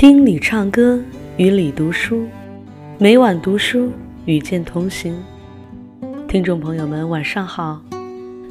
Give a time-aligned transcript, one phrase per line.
[0.00, 0.98] 听你唱歌
[1.36, 2.26] 与你读书
[2.96, 3.92] 每晚读书
[4.24, 5.14] 与见同行。
[6.26, 7.82] 听众朋友们晚上好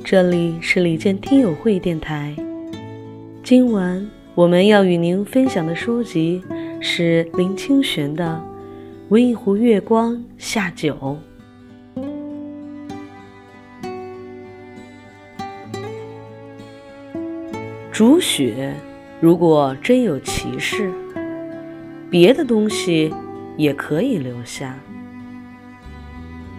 [0.04, 2.35] 这里是李健听友会电台。
[3.44, 6.40] 今晚我们要与您分享的书籍
[6.80, 8.40] 是林清玄的
[9.10, 11.18] 温一壶月光下酒。
[17.99, 18.73] 煮雪，
[19.20, 20.90] 如果真有其事。
[22.09, 23.13] 别的东西
[23.57, 24.73] 也可以留下。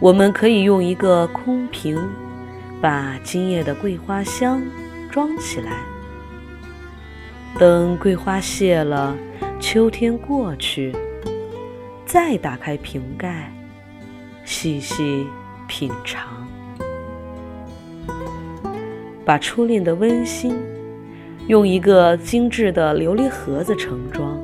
[0.01, 1.99] 我们可以用一个空瓶，
[2.79, 4.61] 把今夜的桂花香
[5.11, 5.79] 装起来。
[7.59, 9.17] 等桂花谢了，
[9.59, 10.95] 秋天过去，
[12.05, 13.51] 再打开瓶盖，
[14.45, 15.27] 细细
[15.67, 16.47] 品尝，
[19.25, 20.55] 把初恋的温馨
[21.51, 24.41] 用一个精致的琉璃盒子盛装。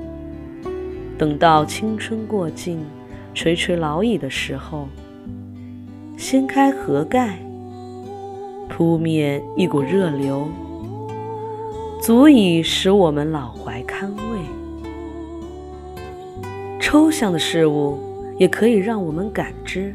[1.16, 2.84] 等到青春过尽，
[3.32, 4.88] 垂垂老矣的时候，
[6.16, 7.38] 掀开盒盖，
[8.68, 10.48] 扑面一股热流，
[12.02, 14.40] 足以使我们老怀堪慰。
[16.80, 18.00] 抽象的事物
[18.36, 19.94] 也可以让我们感知，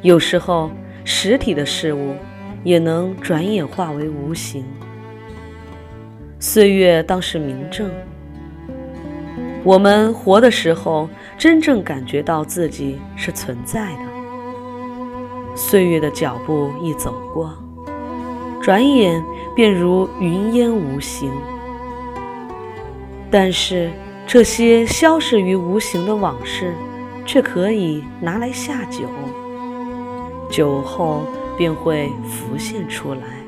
[0.00, 0.70] 有时候
[1.04, 2.14] 实体的事物
[2.62, 4.64] 也能转眼化为无形。
[6.46, 7.90] 岁月当是明证。
[9.64, 15.56] 我们活的时候，真正感觉到自己是存在的。
[15.56, 17.50] 岁月的脚步一走过，
[18.60, 19.24] 转眼
[19.56, 21.32] 便如云烟无形。
[23.30, 23.90] 但是
[24.26, 26.74] 这些消逝于无形的往事，
[27.24, 29.08] 却可以拿来下酒，
[30.50, 31.22] 酒后
[31.56, 33.43] 便会浮现出来。